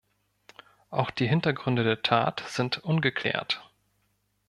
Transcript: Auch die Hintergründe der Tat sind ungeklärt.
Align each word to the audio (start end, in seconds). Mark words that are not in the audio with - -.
Auch 0.89 1.11
die 1.11 1.27
Hintergründe 1.27 1.83
der 1.83 2.01
Tat 2.01 2.43
sind 2.47 2.79
ungeklärt. 2.79 3.61